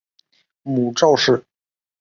[0.63, 1.45] 母赵氏。